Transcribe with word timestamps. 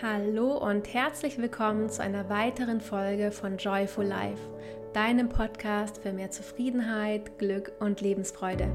Hallo 0.00 0.56
und 0.56 0.92
herzlich 0.94 1.38
willkommen 1.38 1.88
zu 1.88 2.02
einer 2.02 2.28
weiteren 2.28 2.80
Folge 2.80 3.30
von 3.30 3.56
Joyful 3.56 4.06
Life, 4.06 4.40
deinem 4.94 5.28
Podcast 5.28 5.98
für 5.98 6.12
mehr 6.12 6.30
Zufriedenheit, 6.30 7.38
Glück 7.38 7.72
und 7.78 8.00
Lebensfreude. 8.00 8.68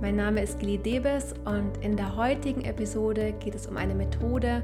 Mein 0.00 0.16
Name 0.16 0.42
ist 0.42 0.60
Gili 0.60 0.78
Debes 0.78 1.34
und 1.44 1.82
in 1.82 1.96
der 1.96 2.14
heutigen 2.14 2.64
Episode 2.64 3.32
geht 3.40 3.56
es 3.56 3.66
um 3.66 3.76
eine 3.76 3.94
Methode, 3.94 4.62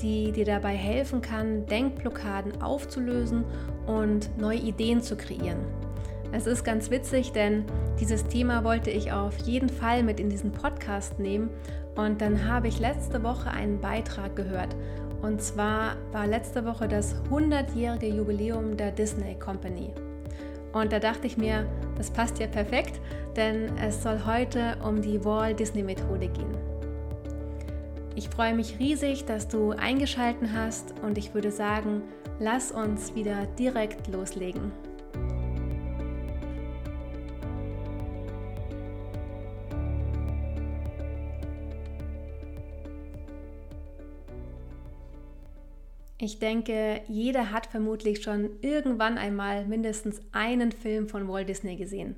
die 0.00 0.32
dir 0.32 0.46
dabei 0.46 0.74
helfen 0.74 1.20
kann, 1.20 1.66
Denkblockaden 1.66 2.62
aufzulösen 2.62 3.44
und 3.86 4.36
neue 4.38 4.58
Ideen 4.58 5.00
zu 5.00 5.16
kreieren. 5.16 5.60
Es 6.32 6.46
ist 6.46 6.64
ganz 6.64 6.90
witzig, 6.90 7.32
denn 7.32 7.64
dieses 8.00 8.24
Thema 8.24 8.64
wollte 8.64 8.90
ich 8.90 9.12
auf 9.12 9.38
jeden 9.38 9.68
Fall 9.68 10.02
mit 10.02 10.18
in 10.18 10.28
diesen 10.28 10.50
Podcast 10.50 11.20
nehmen 11.20 11.50
und 11.94 12.20
dann 12.20 12.48
habe 12.48 12.68
ich 12.68 12.80
letzte 12.80 13.22
Woche 13.22 13.50
einen 13.50 13.80
Beitrag 13.80 14.34
gehört 14.34 14.74
und 15.22 15.40
zwar 15.42 15.96
war 16.12 16.26
letzte 16.26 16.64
Woche 16.64 16.88
das 16.88 17.16
100-jährige 17.30 18.08
Jubiläum 18.08 18.76
der 18.76 18.90
Disney 18.90 19.34
Company. 19.38 19.92
Und 20.72 20.92
da 20.92 20.98
dachte 20.98 21.26
ich 21.26 21.36
mir, 21.36 21.66
das 21.96 22.10
passt 22.10 22.38
ja 22.38 22.46
perfekt, 22.46 23.00
denn 23.34 23.76
es 23.78 24.02
soll 24.02 24.20
heute 24.26 24.76
um 24.84 25.00
die 25.00 25.24
Walt 25.24 25.58
Disney 25.58 25.82
Methode 25.82 26.28
gehen. 26.28 26.54
Ich 28.14 28.28
freue 28.28 28.54
mich 28.54 28.78
riesig, 28.78 29.24
dass 29.26 29.48
du 29.48 29.70
eingeschalten 29.70 30.52
hast 30.52 30.94
und 31.02 31.18
ich 31.18 31.34
würde 31.34 31.50
sagen, 31.50 32.02
lass 32.38 32.72
uns 32.72 33.14
wieder 33.14 33.46
direkt 33.58 34.08
loslegen. 34.08 34.72
Ich 46.18 46.38
denke, 46.38 47.02
jeder 47.08 47.50
hat 47.52 47.66
vermutlich 47.66 48.22
schon 48.22 48.48
irgendwann 48.62 49.18
einmal 49.18 49.66
mindestens 49.66 50.22
einen 50.32 50.72
Film 50.72 51.08
von 51.08 51.28
Walt 51.28 51.48
Disney 51.48 51.76
gesehen. 51.76 52.16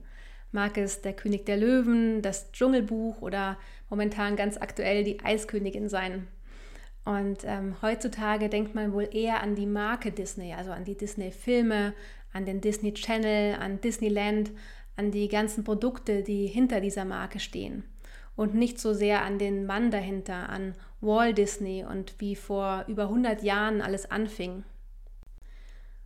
Mag 0.52 0.78
es 0.78 1.02
Der 1.02 1.14
König 1.14 1.46
der 1.46 1.56
Löwen, 1.56 2.22
das 2.22 2.52
Dschungelbuch 2.52 3.20
oder 3.22 3.58
momentan 3.90 4.36
ganz 4.36 4.56
aktuell 4.56 5.02
die 5.02 5.20
Eiskönigin 5.20 5.88
sein. 5.88 6.28
Und 7.04 7.38
ähm, 7.44 7.74
heutzutage 7.82 8.48
denkt 8.48 8.74
man 8.74 8.92
wohl 8.92 9.08
eher 9.12 9.42
an 9.42 9.56
die 9.56 9.66
Marke 9.66 10.12
Disney, 10.12 10.54
also 10.54 10.70
an 10.70 10.84
die 10.84 10.96
Disney-Filme, 10.96 11.92
an 12.32 12.44
den 12.44 12.60
Disney 12.60 12.94
Channel, 12.94 13.56
an 13.56 13.80
Disneyland, 13.80 14.52
an 14.94 15.10
die 15.10 15.26
ganzen 15.28 15.64
Produkte, 15.64 16.22
die 16.22 16.46
hinter 16.46 16.80
dieser 16.80 17.04
Marke 17.04 17.40
stehen 17.40 17.84
und 18.38 18.54
nicht 18.54 18.78
so 18.78 18.94
sehr 18.94 19.24
an 19.24 19.40
den 19.40 19.66
Mann 19.66 19.90
dahinter, 19.90 20.48
an 20.48 20.74
Walt 21.00 21.36
Disney 21.38 21.84
und 21.84 22.14
wie 22.20 22.36
vor 22.36 22.84
über 22.86 23.02
100 23.02 23.42
Jahren 23.42 23.82
alles 23.82 24.12
anfing. 24.12 24.62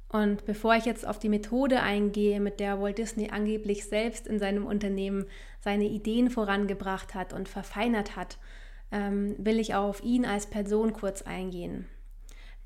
Und 0.08 0.46
bevor 0.46 0.74
ich 0.74 0.86
jetzt 0.86 1.06
auf 1.06 1.18
die 1.18 1.28
Methode 1.28 1.82
eingehe, 1.82 2.40
mit 2.40 2.58
der 2.58 2.80
Walt 2.80 2.96
Disney 2.96 3.28
angeblich 3.28 3.84
selbst 3.84 4.26
in 4.26 4.38
seinem 4.38 4.64
Unternehmen 4.64 5.26
seine 5.60 5.84
Ideen 5.84 6.30
vorangebracht 6.30 7.14
hat 7.14 7.34
und 7.34 7.50
verfeinert 7.50 8.16
hat, 8.16 8.38
ähm, 8.90 9.34
will 9.36 9.58
ich 9.58 9.74
auf 9.74 10.02
ihn 10.02 10.24
als 10.24 10.46
Person 10.46 10.94
kurz 10.94 11.20
eingehen. 11.20 11.86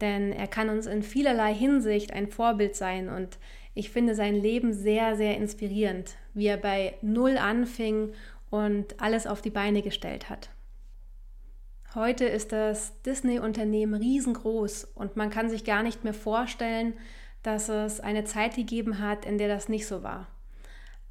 Denn 0.00 0.30
er 0.30 0.46
kann 0.46 0.68
uns 0.68 0.86
in 0.86 1.02
vielerlei 1.02 1.52
Hinsicht 1.52 2.12
ein 2.12 2.28
Vorbild 2.28 2.76
sein 2.76 3.08
und 3.08 3.38
ich 3.74 3.90
finde 3.90 4.14
sein 4.14 4.36
Leben 4.36 4.72
sehr, 4.72 5.16
sehr 5.16 5.36
inspirierend, 5.36 6.14
wie 6.34 6.46
er 6.46 6.56
bei 6.56 6.94
Null 7.02 7.36
anfing 7.36 8.12
und 8.50 9.00
alles 9.00 9.26
auf 9.26 9.42
die 9.42 9.50
Beine 9.50 9.82
gestellt 9.82 10.28
hat. 10.28 10.50
Heute 11.94 12.26
ist 12.26 12.52
das 12.52 13.00
Disney-Unternehmen 13.02 13.94
riesengroß 13.94 14.84
und 14.94 15.16
man 15.16 15.30
kann 15.30 15.48
sich 15.48 15.64
gar 15.64 15.82
nicht 15.82 16.04
mehr 16.04 16.14
vorstellen, 16.14 16.94
dass 17.42 17.68
es 17.68 18.00
eine 18.00 18.24
Zeit 18.24 18.56
gegeben 18.56 18.98
hat, 18.98 19.24
in 19.24 19.38
der 19.38 19.48
das 19.48 19.68
nicht 19.68 19.86
so 19.86 20.02
war. 20.02 20.26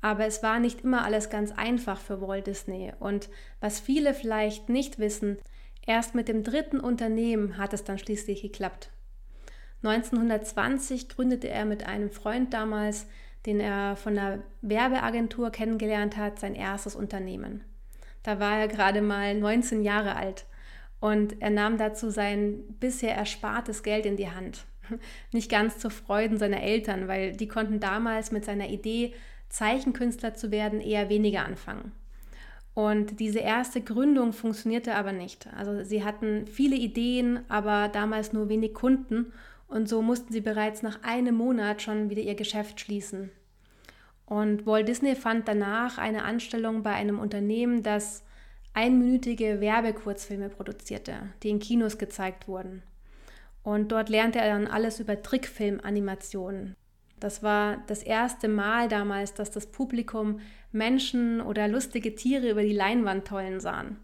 Aber 0.02 0.26
es 0.26 0.44
war 0.44 0.60
nicht 0.60 0.82
immer 0.82 1.04
alles 1.04 1.32
ganz 1.32 1.52
einfach 1.52 2.00
für 2.00 2.22
Walt 2.22 2.46
Disney. 2.46 2.94
Und 3.00 3.30
was 3.60 3.80
viele 3.80 4.14
vielleicht 4.14 4.70
nicht 4.70 5.00
wissen, 5.00 5.38
erst 5.88 6.14
mit 6.14 6.28
dem 6.28 6.44
dritten 6.44 6.80
Unternehmen 6.80 7.58
hat 7.58 7.74
es 7.74 7.84
dann 7.84 7.98
schließlich 7.98 8.44
geklappt. 8.44 8.92
1920 9.84 11.10
gründete 11.10 11.50
er 11.50 11.66
mit 11.66 11.88
einem 11.88 12.12
Freund 12.12 12.54
damals 12.54 13.08
den 13.46 13.60
er 13.60 13.96
von 13.96 14.16
der 14.16 14.44
Werbeagentur 14.62 15.52
kennengelernt 15.52 16.18
hat, 16.18 16.40
sein 16.40 16.56
erstes 16.56 16.96
Unternehmen. 16.96 17.64
Da 18.24 18.40
war 18.40 18.58
er 18.58 18.68
gerade 18.68 19.02
mal 19.02 19.36
19 19.36 19.84
Jahre 19.84 20.16
alt 20.16 20.46
und 21.00 21.42
er 21.42 21.52
nahm 21.52 21.78
dazu 21.78 22.10
sein 22.10 22.64
bisher 22.80 23.16
erspartes 23.16 23.84
Geld 23.84 24.06
in 24.06 24.18
die 24.18 24.32
Hand. 24.32 24.66
Nicht 25.32 25.52
ganz 25.52 25.78
zur 25.78 25.92
Freuden 25.92 26.38
seiner 26.38 26.62
Eltern, 26.62 27.08
weil 27.08 27.36
die 27.36 27.48
konnten 27.48 27.80
damals 27.80 28.32
mit 28.32 28.46
seiner 28.46 28.70
Idee, 28.70 29.14
Zeichenkünstler 29.50 30.34
zu 30.34 30.52
werden, 30.52 30.82
eher 30.82 31.10
weniger 31.10 31.46
anfangen. 31.46 31.92
Und 32.74 33.22
diese 33.22 33.40
erste 33.40 33.80
Gründung 33.80 34.34
funktionierte 34.34 34.96
aber 34.96 35.14
nicht. 35.14 35.48
Also 35.56 35.84
sie 35.84 36.04
hatten 36.04 36.46
viele 36.48 36.76
Ideen, 36.76 37.40
aber 37.48 37.88
damals 37.88 38.34
nur 38.34 38.50
wenig 38.50 38.74
Kunden 38.74 39.32
und 39.68 39.90
so 39.90 40.02
mussten 40.02 40.32
sie 40.32 40.42
bereits 40.42 40.82
nach 40.82 41.04
einem 41.04 41.36
Monat 41.36 41.82
schon 41.82 42.10
wieder 42.10 42.22
ihr 42.22 42.36
Geschäft 42.36 42.80
schließen. 42.80 43.32
Und 44.26 44.66
Walt 44.66 44.88
Disney 44.88 45.16
fand 45.16 45.48
danach 45.48 45.98
eine 45.98 46.24
Anstellung 46.24 46.84
bei 46.84 46.94
einem 46.94 47.20
Unternehmen, 47.20 47.84
das 47.84 48.24
einminütige 48.74 49.62
Werbekurzfilme 49.62 50.50
produzierte, 50.50 51.30
die 51.44 51.50
in 51.50 51.60
Kinos 51.60 51.98
gezeigt 51.98 52.48
wurden. 52.48 52.84
Und 53.64 53.92
dort 53.92 54.10
lernte 54.10 54.40
er 54.40 54.50
dann 54.50 54.68
alles 54.68 55.00
über 55.00 55.22
Trickfilmanimationen. 55.22 56.76
Das 57.20 57.42
war 57.42 57.78
das 57.88 58.04
erste 58.04 58.48
Mal 58.48 58.88
damals, 58.88 59.34
dass 59.34 59.50
das 59.50 59.68
Publikum 59.68 60.40
Menschen 60.72 61.42
oder 61.42 61.68
lustige 61.68 62.16
Tiere 62.16 62.50
über 62.50 62.62
die 62.62 62.74
Leinwand 62.74 63.26
tollen 63.26 63.60
sahen. 63.60 63.98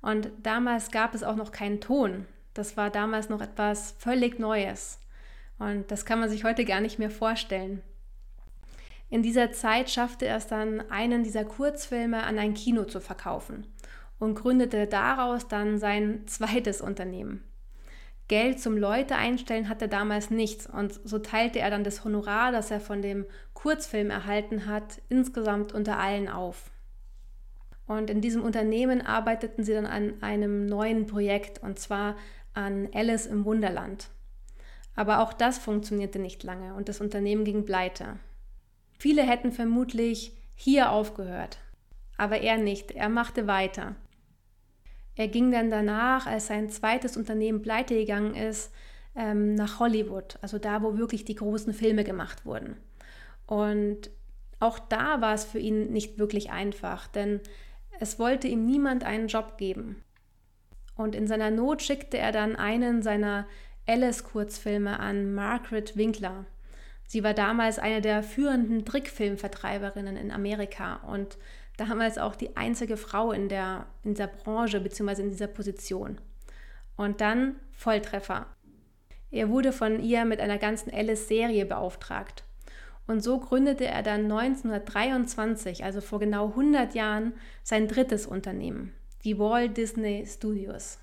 Und 0.00 0.30
damals 0.42 0.90
gab 0.90 1.14
es 1.14 1.24
auch 1.24 1.36
noch 1.36 1.50
keinen 1.50 1.80
Ton. 1.80 2.26
Das 2.54 2.76
war 2.76 2.90
damals 2.90 3.28
noch 3.28 3.40
etwas 3.40 3.94
völlig 3.98 4.38
Neues. 4.38 5.00
Und 5.58 5.90
das 5.90 6.04
kann 6.04 6.20
man 6.20 6.30
sich 6.30 6.44
heute 6.44 6.64
gar 6.64 6.80
nicht 6.80 6.98
mehr 6.98 7.10
vorstellen. 7.10 7.82
In 9.10 9.22
dieser 9.22 9.52
Zeit 9.52 9.90
schaffte 9.90 10.26
er 10.26 10.36
es 10.36 10.46
dann, 10.46 10.80
einen 10.90 11.22
dieser 11.22 11.44
Kurzfilme 11.44 12.22
an 12.22 12.38
ein 12.38 12.54
Kino 12.54 12.84
zu 12.84 13.00
verkaufen 13.00 13.66
und 14.18 14.34
gründete 14.34 14.86
daraus 14.86 15.48
dann 15.48 15.78
sein 15.78 16.26
zweites 16.26 16.80
Unternehmen. 16.80 17.44
Geld 18.26 18.58
zum 18.58 18.78
Leute 18.78 19.16
einstellen 19.16 19.68
hatte 19.68 19.86
damals 19.86 20.30
nichts 20.30 20.66
und 20.66 20.98
so 21.04 21.18
teilte 21.18 21.58
er 21.58 21.70
dann 21.70 21.84
das 21.84 22.04
Honorar, 22.04 22.52
das 22.52 22.70
er 22.70 22.80
von 22.80 23.02
dem 23.02 23.26
Kurzfilm 23.52 24.10
erhalten 24.10 24.66
hat, 24.66 25.02
insgesamt 25.10 25.72
unter 25.74 25.98
allen 25.98 26.28
auf. 26.28 26.70
Und 27.86 28.08
in 28.08 28.22
diesem 28.22 28.42
Unternehmen 28.42 29.02
arbeiteten 29.02 29.62
sie 29.62 29.74
dann 29.74 29.84
an 29.84 30.14
einem 30.22 30.64
neuen 30.64 31.06
Projekt 31.06 31.62
und 31.62 31.78
zwar 31.78 32.16
an 32.54 32.88
Alice 32.94 33.26
im 33.26 33.44
Wunderland. 33.44 34.08
Aber 34.96 35.20
auch 35.20 35.32
das 35.32 35.58
funktionierte 35.58 36.18
nicht 36.18 36.42
lange 36.42 36.74
und 36.74 36.88
das 36.88 37.00
Unternehmen 37.00 37.44
ging 37.44 37.64
pleite. 37.64 38.18
Viele 38.98 39.22
hätten 39.22 39.52
vermutlich 39.52 40.32
hier 40.54 40.90
aufgehört, 40.90 41.58
aber 42.16 42.40
er 42.40 42.58
nicht, 42.58 42.92
er 42.92 43.08
machte 43.08 43.46
weiter. 43.46 43.96
Er 45.16 45.28
ging 45.28 45.50
dann 45.50 45.70
danach, 45.70 46.26
als 46.26 46.46
sein 46.46 46.70
zweites 46.70 47.16
Unternehmen 47.16 47.62
pleite 47.62 47.94
gegangen 47.94 48.34
ist, 48.34 48.72
ähm, 49.16 49.54
nach 49.54 49.78
Hollywood, 49.78 50.38
also 50.42 50.58
da, 50.58 50.82
wo 50.82 50.96
wirklich 50.96 51.24
die 51.24 51.36
großen 51.36 51.72
Filme 51.72 52.04
gemacht 52.04 52.44
wurden. 52.44 52.76
Und 53.46 54.10
auch 54.60 54.78
da 54.78 55.20
war 55.20 55.34
es 55.34 55.44
für 55.44 55.58
ihn 55.58 55.92
nicht 55.92 56.18
wirklich 56.18 56.50
einfach, 56.50 57.06
denn 57.06 57.40
es 58.00 58.18
wollte 58.18 58.48
ihm 58.48 58.64
niemand 58.66 59.04
einen 59.04 59.28
Job 59.28 59.56
geben. 59.58 60.02
Und 60.96 61.14
in 61.14 61.26
seiner 61.26 61.50
Not 61.50 61.82
schickte 61.82 62.18
er 62.18 62.32
dann 62.32 62.56
einen 62.56 63.02
seiner 63.02 63.46
Alice-Kurzfilme 63.86 64.98
an 64.98 65.34
Margaret 65.34 65.96
Winkler. 65.96 66.46
Sie 67.06 67.22
war 67.22 67.34
damals 67.34 67.78
eine 67.78 68.00
der 68.00 68.22
führenden 68.22 68.84
Trickfilmvertreiberinnen 68.84 70.16
in 70.16 70.30
Amerika 70.30 70.96
und 71.06 71.36
damals 71.76 72.18
auch 72.18 72.34
die 72.34 72.56
einzige 72.56 72.96
Frau 72.96 73.32
in, 73.32 73.48
der, 73.48 73.86
in 74.04 74.14
dieser 74.14 74.28
Branche 74.28 74.80
bzw. 74.80 75.22
in 75.22 75.30
dieser 75.30 75.48
Position. 75.48 76.18
Und 76.96 77.20
dann 77.20 77.56
Volltreffer. 77.72 78.46
Er 79.30 79.48
wurde 79.48 79.72
von 79.72 80.00
ihr 80.00 80.24
mit 80.24 80.40
einer 80.40 80.58
ganzen 80.58 80.92
Alice-Serie 80.94 81.66
beauftragt. 81.66 82.44
Und 83.06 83.22
so 83.22 83.38
gründete 83.38 83.84
er 83.84 84.02
dann 84.02 84.30
1923, 84.30 85.84
also 85.84 86.00
vor 86.00 86.20
genau 86.20 86.48
100 86.48 86.94
Jahren, 86.94 87.34
sein 87.62 87.88
drittes 87.88 88.26
Unternehmen, 88.26 88.94
die 89.24 89.38
Walt 89.38 89.76
Disney 89.76 90.24
Studios. 90.26 90.98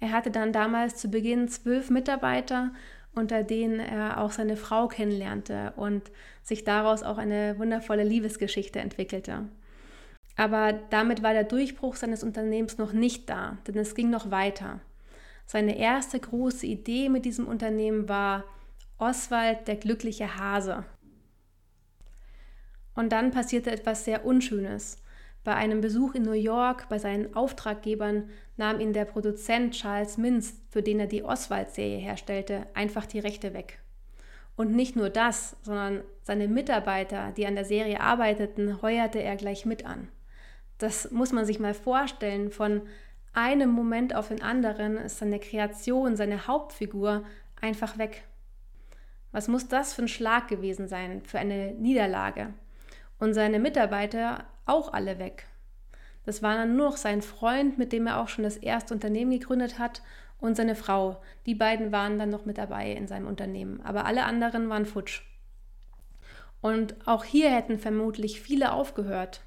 Er 0.00 0.12
hatte 0.12 0.30
dann 0.30 0.52
damals 0.52 0.96
zu 0.96 1.08
Beginn 1.08 1.48
zwölf 1.48 1.90
Mitarbeiter, 1.90 2.72
unter 3.14 3.42
denen 3.42 3.80
er 3.80 4.20
auch 4.20 4.30
seine 4.30 4.56
Frau 4.56 4.86
kennenlernte 4.86 5.72
und 5.76 6.10
sich 6.42 6.62
daraus 6.62 7.02
auch 7.02 7.18
eine 7.18 7.58
wundervolle 7.58 8.04
Liebesgeschichte 8.04 8.78
entwickelte. 8.78 9.48
Aber 10.36 10.72
damit 10.72 11.24
war 11.24 11.32
der 11.32 11.42
Durchbruch 11.42 11.96
seines 11.96 12.22
Unternehmens 12.22 12.78
noch 12.78 12.92
nicht 12.92 13.28
da, 13.28 13.58
denn 13.66 13.76
es 13.76 13.96
ging 13.96 14.08
noch 14.08 14.30
weiter. 14.30 14.78
Seine 15.46 15.76
erste 15.76 16.20
große 16.20 16.66
Idee 16.66 17.08
mit 17.08 17.24
diesem 17.24 17.48
Unternehmen 17.48 18.08
war 18.08 18.44
Oswald 18.98 19.66
der 19.66 19.76
glückliche 19.76 20.38
Hase. 20.38 20.84
Und 22.94 23.10
dann 23.10 23.32
passierte 23.32 23.72
etwas 23.72 24.04
sehr 24.04 24.24
Unschönes. 24.24 25.02
Bei 25.48 25.54
einem 25.54 25.80
Besuch 25.80 26.14
in 26.14 26.24
New 26.24 26.32
York 26.32 26.90
bei 26.90 26.98
seinen 26.98 27.34
Auftraggebern 27.34 28.28
nahm 28.58 28.80
ihn 28.80 28.92
der 28.92 29.06
Produzent 29.06 29.72
Charles 29.72 30.18
Mintz, 30.18 30.60
für 30.68 30.82
den 30.82 31.00
er 31.00 31.06
die 31.06 31.24
Oswald-Serie 31.24 31.96
herstellte, 31.96 32.66
einfach 32.74 33.06
die 33.06 33.18
Rechte 33.18 33.54
weg. 33.54 33.78
Und 34.56 34.76
nicht 34.76 34.94
nur 34.94 35.08
das, 35.08 35.56
sondern 35.62 36.02
seine 36.22 36.48
Mitarbeiter, 36.48 37.32
die 37.34 37.46
an 37.46 37.54
der 37.54 37.64
Serie 37.64 37.98
arbeiteten, 37.98 38.82
heuerte 38.82 39.22
er 39.22 39.36
gleich 39.36 39.64
mit 39.64 39.86
an. 39.86 40.08
Das 40.76 41.12
muss 41.12 41.32
man 41.32 41.46
sich 41.46 41.58
mal 41.58 41.72
vorstellen. 41.72 42.50
Von 42.50 42.82
einem 43.32 43.70
Moment 43.70 44.14
auf 44.14 44.28
den 44.28 44.42
anderen 44.42 44.98
ist 44.98 45.16
seine 45.16 45.38
Kreation, 45.38 46.14
seine 46.14 46.46
Hauptfigur 46.46 47.24
einfach 47.58 47.96
weg. 47.96 48.22
Was 49.32 49.48
muss 49.48 49.66
das 49.66 49.94
für 49.94 50.02
ein 50.02 50.08
Schlag 50.08 50.48
gewesen 50.48 50.88
sein, 50.88 51.22
für 51.22 51.38
eine 51.38 51.72
Niederlage? 51.72 52.52
Und 53.18 53.32
seine 53.32 53.58
Mitarbeiter 53.58 54.44
auch 54.68 54.92
alle 54.92 55.18
weg. 55.18 55.46
Das 56.24 56.42
war 56.42 56.56
dann 56.56 56.76
nur 56.76 56.90
noch 56.90 56.96
sein 56.96 57.22
Freund, 57.22 57.78
mit 57.78 57.92
dem 57.92 58.06
er 58.06 58.20
auch 58.20 58.28
schon 58.28 58.44
das 58.44 58.56
erste 58.56 58.92
Unternehmen 58.92 59.30
gegründet 59.30 59.78
hat, 59.78 60.02
und 60.40 60.56
seine 60.56 60.74
Frau. 60.74 61.20
Die 61.46 61.54
beiden 61.54 61.92
waren 61.92 62.18
dann 62.18 62.30
noch 62.30 62.44
mit 62.44 62.58
dabei 62.58 62.92
in 62.92 63.06
seinem 63.06 63.26
Unternehmen, 63.26 63.80
aber 63.82 64.06
alle 64.06 64.24
anderen 64.24 64.68
waren 64.68 64.86
futsch. 64.86 65.22
Und 66.60 66.94
auch 67.06 67.24
hier 67.24 67.50
hätten 67.50 67.78
vermutlich 67.78 68.40
viele 68.40 68.72
aufgehört, 68.72 69.42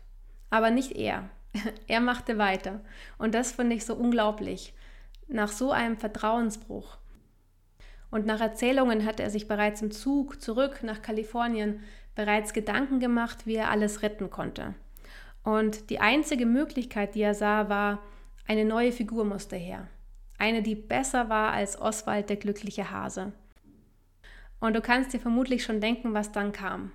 aber 0.50 0.72
nicht 0.72 0.94
er. 0.94 1.30
er 1.88 2.00
machte 2.00 2.38
weiter. 2.38 2.82
Und 3.18 3.36
das 3.36 3.52
finde 3.54 3.76
ich 3.76 3.86
so 3.86 3.96
unglaublich. 3.96 4.74
Nach 5.28 5.50
so 5.50 5.72
einem 5.72 5.98
Vertrauensbruch. 5.98 6.98
Und 8.10 8.26
nach 8.26 8.42
Erzählungen 8.42 9.06
hatte 9.06 9.24
er 9.24 9.30
sich 9.30 9.48
bereits 9.48 9.82
im 9.82 9.92
Zug 9.92 10.42
zurück 10.42 10.84
nach 10.84 11.02
Kalifornien 11.02 11.82
bereits 12.16 12.52
Gedanken 12.52 13.00
gemacht, 13.00 13.46
wie 13.46 13.56
er 13.56 13.72
alles 13.72 14.02
retten 14.02 14.30
konnte. 14.30 14.74
Und 15.44 15.90
die 15.90 16.00
einzige 16.00 16.46
Möglichkeit, 16.46 17.16
die 17.16 17.22
er 17.22 17.34
sah, 17.34 17.70
war, 17.70 18.00
eine 18.48 18.66
neue 18.66 18.92
Figur 18.92 19.26
musste 19.26 19.56
her. 19.56 19.88
Eine, 20.38 20.62
die 20.62 20.76
besser 20.76 21.30
war 21.30 21.54
als 21.54 21.80
Oswald 21.80 22.30
der 22.30 22.38
glückliche 22.38 22.92
Hase. 22.92 23.34
Und 24.60 24.76
du 24.76 24.82
kannst 24.82 25.14
dir 25.14 25.20
vermutlich 25.20 25.64
schon 25.64 25.82
denken, 25.82 26.14
was 26.14 26.32
dann 26.32 26.52
kam. 26.52 26.92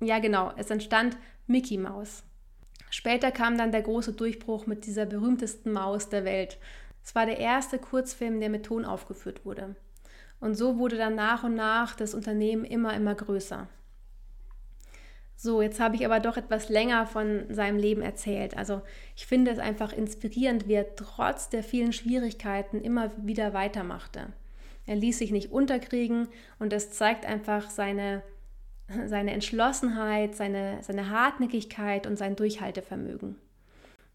Ja, 0.00 0.18
genau, 0.18 0.52
es 0.56 0.70
entstand 0.70 1.16
Mickey 1.46 1.78
Mouse. 1.78 2.24
Später 2.90 3.30
kam 3.30 3.56
dann 3.56 3.70
der 3.70 3.82
große 3.82 4.12
Durchbruch 4.12 4.66
mit 4.66 4.86
dieser 4.86 5.06
berühmtesten 5.06 5.72
Maus 5.72 6.08
der 6.08 6.24
Welt. 6.24 6.58
Es 7.04 7.14
war 7.14 7.26
der 7.26 7.38
erste 7.38 7.78
Kurzfilm, 7.78 8.40
der 8.40 8.50
mit 8.50 8.66
Ton 8.66 8.84
aufgeführt 8.84 9.44
wurde. 9.44 9.76
Und 10.40 10.54
so 10.54 10.78
wurde 10.78 10.96
dann 10.96 11.14
nach 11.14 11.44
und 11.44 11.54
nach 11.54 11.94
das 11.94 12.14
Unternehmen 12.14 12.64
immer, 12.64 12.94
immer 12.94 13.14
größer. 13.14 13.68
So, 15.42 15.62
jetzt 15.62 15.80
habe 15.80 15.96
ich 15.96 16.04
aber 16.04 16.20
doch 16.20 16.36
etwas 16.36 16.68
länger 16.68 17.06
von 17.06 17.46
seinem 17.48 17.78
Leben 17.78 18.02
erzählt. 18.02 18.58
Also 18.58 18.82
ich 19.16 19.24
finde 19.24 19.50
es 19.50 19.58
einfach 19.58 19.90
inspirierend, 19.90 20.68
wie 20.68 20.74
er 20.74 20.94
trotz 20.96 21.48
der 21.48 21.62
vielen 21.62 21.94
Schwierigkeiten 21.94 22.82
immer 22.82 23.10
wieder 23.16 23.54
weitermachte. 23.54 24.34
Er 24.84 24.96
ließ 24.96 25.16
sich 25.16 25.30
nicht 25.30 25.50
unterkriegen 25.50 26.28
und 26.58 26.74
es 26.74 26.90
zeigt 26.90 27.24
einfach 27.24 27.70
seine, 27.70 28.22
seine 29.06 29.32
Entschlossenheit, 29.32 30.34
seine, 30.34 30.82
seine 30.82 31.08
Hartnäckigkeit 31.08 32.06
und 32.06 32.18
sein 32.18 32.36
Durchhaltevermögen. 32.36 33.36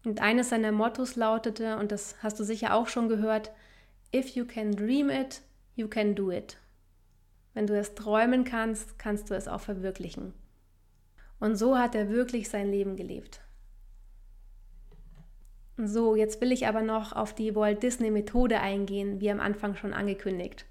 Und 0.04 0.22
eines 0.22 0.50
seiner 0.50 0.70
Mottos 0.70 1.16
lautete, 1.16 1.76
und 1.78 1.90
das 1.90 2.14
hast 2.22 2.38
du 2.38 2.44
sicher 2.44 2.72
auch 2.72 2.86
schon 2.86 3.08
gehört, 3.08 3.50
If 4.14 4.36
you 4.36 4.44
can 4.44 4.70
dream 4.70 5.10
it, 5.10 5.42
you 5.74 5.88
can 5.88 6.14
do 6.14 6.30
it. 6.30 6.56
Wenn 7.52 7.66
du 7.66 7.76
es 7.76 7.96
träumen 7.96 8.44
kannst, 8.44 8.96
kannst 9.00 9.28
du 9.28 9.34
es 9.34 9.48
auch 9.48 9.60
verwirklichen. 9.60 10.32
Und 11.38 11.56
so 11.56 11.78
hat 11.78 11.94
er 11.94 12.08
wirklich 12.08 12.48
sein 12.48 12.70
Leben 12.70 12.96
gelebt. 12.96 13.40
So, 15.76 16.16
jetzt 16.16 16.40
will 16.40 16.52
ich 16.52 16.66
aber 16.66 16.80
noch 16.80 17.12
auf 17.12 17.34
die 17.34 17.54
Walt 17.54 17.82
Disney 17.82 18.10
Methode 18.10 18.60
eingehen, 18.60 19.20
wie 19.20 19.30
am 19.30 19.40
Anfang 19.40 19.76
schon 19.76 19.92
angekündigt. 19.92 20.64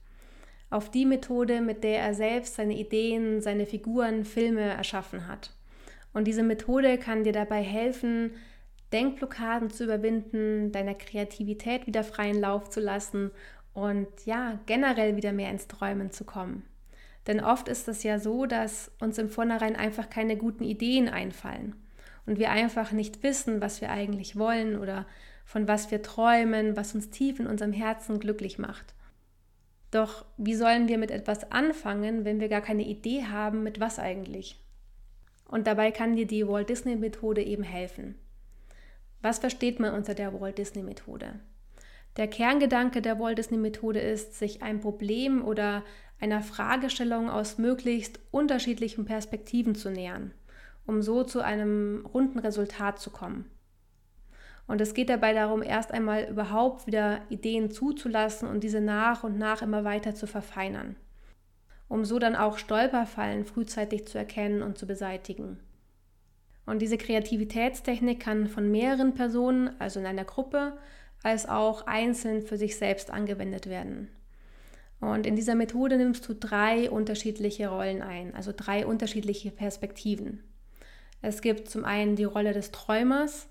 Auf 0.72 0.90
die 0.90 1.06
Methode, 1.06 1.62
mit 1.62 1.84
der 1.84 2.00
er 2.00 2.16
selbst 2.16 2.56
seine 2.56 2.76
Ideen, 2.76 3.40
seine 3.40 3.68
Figuren, 3.68 4.26
Filme 4.26 4.62
erschaffen 4.62 5.28
hat. 5.28 5.52
Und 6.12 6.26
diese 6.26 6.42
Methode 6.42 6.98
kann 6.98 7.24
dir 7.24 7.34
dabei 7.34 7.62
helfen, 7.62 8.32
Denkblockaden 8.92 9.70
zu 9.70 9.84
überwinden, 9.84 10.72
deiner 10.72 10.96
Kreativität 10.96 11.86
wieder 11.86 12.04
freien 12.04 12.40
Lauf 12.40 12.70
zu 12.70 12.80
lassen 12.80 13.32
und 13.74 14.08
ja, 14.26 14.60
generell 14.66 15.18
wieder 15.18 15.34
mehr 15.34 15.52
ins 15.52 15.68
Träumen 15.68 16.12
zu 16.12 16.24
kommen. 16.24 16.64
Denn 17.28 17.40
oft 17.44 17.68
ist 17.68 17.88
es 17.88 18.04
ja 18.04 18.20
so, 18.20 18.46
dass 18.46 18.92
uns 19.00 19.18
im 19.18 19.30
Vornherein 19.30 19.76
einfach 19.76 20.10
keine 20.10 20.38
guten 20.38 20.64
Ideen 20.64 21.10
einfallen 21.10 21.76
und 22.26 22.40
wir 22.40 22.52
einfach 22.52 22.92
nicht 22.92 23.24
wissen, 23.24 23.62
was 23.62 23.82
wir 23.82 23.90
eigentlich 23.90 24.36
wollen 24.36 24.78
oder 24.78 25.06
von 25.44 25.68
was 25.68 25.92
wir 25.92 26.02
träumen, 26.02 26.76
was 26.76 26.96
uns 26.96 27.10
tief 27.10 27.40
in 27.40 27.48
unserem 27.48 27.74
Herzen 27.74 28.20
glücklich 28.20 28.58
macht. 28.58 28.94
Doch 29.92 30.26
wie 30.38 30.56
sollen 30.56 30.88
wir 30.88 30.98
mit 30.98 31.12
etwas 31.12 31.52
anfangen, 31.52 32.26
wenn 32.26 32.40
wir 32.40 32.50
gar 32.50 32.62
keine 32.62 32.84
Idee 32.84 33.26
haben, 33.26 33.64
mit 33.64 33.80
was 33.80 34.00
eigentlich? 34.00 34.60
Und 35.48 35.68
dabei 35.68 35.92
kann 35.92 36.16
dir 36.16 36.26
die 36.26 36.48
Walt 36.48 36.70
Disney 36.70 36.96
Methode 36.96 37.44
eben 37.44 37.64
helfen. 37.64 38.16
Was 39.22 39.40
versteht 39.40 39.80
man 39.80 39.94
unter 39.94 40.14
der 40.14 40.40
Walt 40.40 40.58
Disney 40.58 40.84
Methode? 40.84 41.40
Der 42.18 42.28
Kerngedanke 42.28 43.02
der 43.02 43.20
Walt 43.20 43.38
Disney 43.38 43.58
Methode 43.58 44.00
ist, 44.00 44.40
sich 44.40 44.64
ein 44.64 44.80
Problem 44.80 45.44
oder 45.44 45.84
einer 46.20 46.42
Fragestellung 46.42 47.30
aus 47.30 47.58
möglichst 47.58 48.20
unterschiedlichen 48.32 49.04
Perspektiven 49.04 49.76
zu 49.76 49.92
nähern, 49.92 50.32
um 50.86 51.02
so 51.02 51.24
zu 51.24 51.42
einem 51.42 52.06
runden 52.06 52.40
Resultat 52.40 53.00
zu 53.00 53.10
kommen. 53.10 53.50
Und 54.66 54.82
es 54.82 54.94
geht 54.94 55.10
dabei 55.10 55.34
darum, 55.34 55.62
erst 55.62 55.92
einmal 55.92 56.24
überhaupt 56.24 56.88
wieder 56.88 57.20
Ideen 57.30 57.70
zuzulassen 57.70 58.48
und 58.48 58.64
diese 58.64 58.82
nach 58.82 59.24
und 59.24 59.38
nach 59.38 59.62
immer 59.62 59.84
weiter 59.84 60.16
zu 60.16 60.26
verfeinern, 60.26 60.96
um 61.88 62.06
so 62.06 62.18
dann 62.18 62.36
auch 62.36 62.58
Stolperfallen 62.58 63.46
frühzeitig 63.46 64.08
zu 64.08 64.18
erkennen 64.18 64.64
und 64.64 64.78
zu 64.78 64.88
beseitigen. 64.88 65.60
Und 66.66 66.82
diese 66.82 66.98
Kreativitätstechnik 66.98 68.20
kann 68.20 68.48
von 68.48 68.72
mehreren 68.72 69.14
Personen, 69.14 69.70
also 69.80 70.00
in 70.00 70.08
einer 70.08 70.26
Gruppe, 70.26 70.74
als 71.26 71.50
auch 71.50 71.88
einzeln 71.88 72.44
für 72.44 72.56
sich 72.56 72.78
selbst 72.78 73.10
angewendet 73.10 73.68
werden. 73.68 74.10
Und 75.00 75.26
in 75.26 75.36
dieser 75.36 75.56
Methode 75.56 75.98
nimmst 75.98 76.30
du 76.30 76.36
drei 76.36 76.90
unterschiedliche 76.90 77.70
Rollen 77.70 78.04
ein, 78.04 78.36
also 78.36 78.54
drei 78.56 78.86
unterschiedliche 78.86 79.50
Perspektiven. 79.50 80.44
Es 81.24 81.42
gibt 81.42 81.68
zum 81.68 81.84
einen 81.84 82.16
die 82.16 82.26
Rolle 82.26 82.54
des 82.54 82.70
Träumers, 82.70 83.48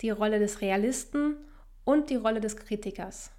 die 0.00 0.10
Rolle 0.10 0.40
des 0.40 0.60
Realisten 0.60 1.36
und 1.84 2.10
die 2.10 2.16
Rolle 2.16 2.40
des 2.40 2.56
Kritikers. 2.56 3.30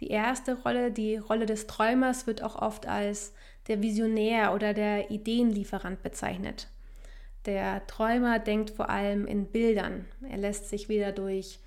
Die 0.00 0.08
erste 0.08 0.60
Rolle, 0.60 0.92
die 0.92 1.16
Rolle 1.16 1.46
des 1.46 1.66
Träumers, 1.66 2.26
wird 2.26 2.42
auch 2.42 2.60
oft 2.60 2.86
als 2.86 3.32
der 3.68 3.80
Visionär 3.80 4.52
oder 4.52 4.74
der 4.74 5.10
Ideenlieferant 5.10 6.02
bezeichnet. 6.02 6.68
Der 7.46 7.86
Träumer 7.86 8.38
denkt 8.38 8.68
vor 8.68 8.90
allem 8.90 9.26
in 9.26 9.46
Bildern. 9.46 10.04
Er 10.28 10.36
lässt 10.36 10.68
sich 10.68 10.90
weder 10.90 11.12
durch 11.12 11.58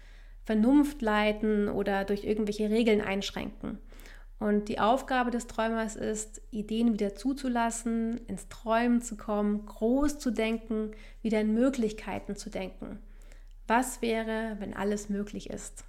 Vernunft 0.46 1.02
leiten 1.02 1.68
oder 1.68 2.06
durch 2.06 2.24
irgendwelche 2.24 2.70
Regeln 2.70 3.02
einschränken. 3.02 3.80
Und 4.40 4.70
die 4.70 4.80
Aufgabe 4.80 5.32
des 5.32 5.48
Träumers 5.48 5.96
ist, 5.96 6.42
Ideen 6.52 6.94
wieder 6.94 7.16
zuzulassen, 7.16 8.20
ins 8.28 8.48
Träumen 8.50 9.02
zu 9.02 9.18
kommen, 9.18 9.66
groß 9.66 10.20
zu 10.20 10.32
denken, 10.32 10.92
wieder 11.22 11.42
in 11.42 11.54
Möglichkeiten 11.54 12.36
zu 12.36 12.50
denken. 12.50 13.00
Was 13.68 14.02
wäre, 14.02 14.58
wenn 14.60 14.74
alles 14.74 15.10
möglich 15.10 15.50
ist? 15.50 15.86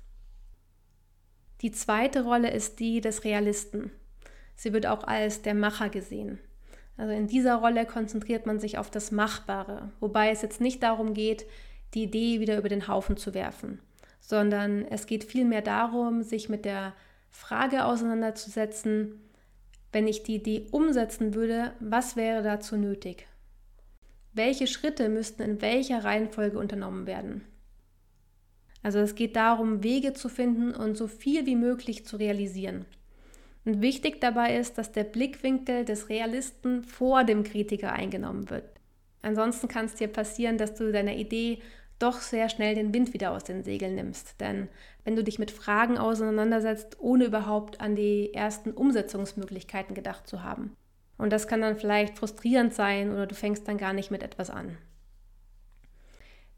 Die 1.60 1.72
zweite 1.72 2.24
Rolle 2.24 2.50
ist 2.50 2.80
die 2.80 3.00
des 3.00 3.24
Realisten. 3.24 3.90
Sie 4.54 4.72
wird 4.72 4.86
auch 4.86 5.04
als 5.04 5.42
der 5.42 5.54
Macher 5.54 5.90
gesehen. 5.90 6.38
Also 6.96 7.12
in 7.12 7.26
dieser 7.26 7.56
Rolle 7.56 7.84
konzentriert 7.84 8.46
man 8.46 8.58
sich 8.58 8.78
auf 8.78 8.90
das 8.90 9.10
Machbare, 9.10 9.90
wobei 10.00 10.30
es 10.30 10.40
jetzt 10.40 10.60
nicht 10.60 10.82
darum 10.82 11.12
geht, 11.12 11.44
die 11.94 12.04
Idee 12.04 12.40
wieder 12.40 12.56
über 12.58 12.68
den 12.68 12.88
Haufen 12.88 13.16
zu 13.16 13.34
werfen, 13.34 13.80
sondern 14.26 14.84
es 14.86 15.06
geht 15.06 15.22
vielmehr 15.22 15.62
darum, 15.62 16.24
sich 16.24 16.48
mit 16.48 16.64
der 16.64 16.94
Frage 17.30 17.84
auseinanderzusetzen, 17.84 19.20
wenn 19.92 20.08
ich 20.08 20.24
die 20.24 20.34
Idee 20.34 20.66
umsetzen 20.72 21.34
würde, 21.34 21.72
was 21.78 22.16
wäre 22.16 22.42
dazu 22.42 22.76
nötig? 22.76 23.28
Welche 24.32 24.66
Schritte 24.66 25.08
müssten 25.08 25.42
in 25.42 25.62
welcher 25.62 26.02
Reihenfolge 26.02 26.58
unternommen 26.58 27.06
werden? 27.06 27.44
Also 28.82 28.98
es 28.98 29.14
geht 29.14 29.36
darum, 29.36 29.84
Wege 29.84 30.12
zu 30.12 30.28
finden 30.28 30.74
und 30.74 30.96
so 30.96 31.06
viel 31.06 31.46
wie 31.46 31.56
möglich 31.56 32.04
zu 32.04 32.16
realisieren. 32.16 32.84
Und 33.64 33.80
wichtig 33.80 34.20
dabei 34.20 34.56
ist, 34.56 34.76
dass 34.76 34.90
der 34.90 35.04
Blickwinkel 35.04 35.84
des 35.84 36.08
Realisten 36.08 36.82
vor 36.82 37.22
dem 37.22 37.44
Kritiker 37.44 37.92
eingenommen 37.92 38.50
wird. 38.50 38.64
Ansonsten 39.22 39.68
kann 39.68 39.86
es 39.86 39.94
dir 39.94 40.08
passieren, 40.08 40.58
dass 40.58 40.74
du 40.74 40.90
deiner 40.90 41.14
Idee 41.14 41.60
doch 41.98 42.20
sehr 42.20 42.48
schnell 42.48 42.74
den 42.74 42.92
Wind 42.92 43.14
wieder 43.14 43.32
aus 43.32 43.44
den 43.44 43.64
Segeln 43.64 43.94
nimmst. 43.94 44.40
Denn 44.40 44.68
wenn 45.04 45.16
du 45.16 45.24
dich 45.24 45.38
mit 45.38 45.50
Fragen 45.50 45.98
auseinandersetzt, 45.98 46.98
ohne 47.00 47.24
überhaupt 47.24 47.80
an 47.80 47.96
die 47.96 48.34
ersten 48.34 48.72
Umsetzungsmöglichkeiten 48.72 49.94
gedacht 49.94 50.26
zu 50.26 50.42
haben. 50.42 50.76
Und 51.18 51.32
das 51.32 51.48
kann 51.48 51.62
dann 51.62 51.76
vielleicht 51.76 52.18
frustrierend 52.18 52.74
sein 52.74 53.12
oder 53.12 53.26
du 53.26 53.34
fängst 53.34 53.66
dann 53.66 53.78
gar 53.78 53.92
nicht 53.92 54.10
mit 54.10 54.22
etwas 54.22 54.50
an. 54.50 54.76